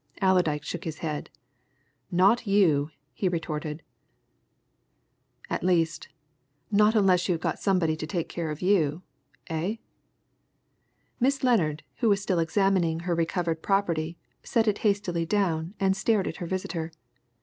Allerdyke 0.19 0.63
shook 0.63 0.83
his 0.83 0.97
head, 1.05 1.29
"Not 2.09 2.47
you!" 2.47 2.89
he 3.13 3.29
retorted. 3.29 3.83
"At 5.47 5.63
least 5.63 6.07
not 6.71 6.95
unless 6.95 7.29
you've 7.29 7.43
somebody 7.57 7.95
to 7.97 8.07
take 8.07 8.27
care 8.27 8.49
of 8.49 8.63
you. 8.63 9.03
Eh?" 9.45 9.75
Miss 11.19 11.43
Lennard, 11.43 11.83
who 11.97 12.09
was 12.09 12.19
still 12.19 12.39
examining 12.39 13.01
her 13.01 13.13
recovered 13.13 13.61
property, 13.61 14.17
set 14.41 14.67
it 14.67 14.79
hastily 14.79 15.23
down 15.27 15.75
and 15.79 15.95
stared 15.95 16.27
at 16.27 16.37
her 16.37 16.47
visitor. 16.47 16.91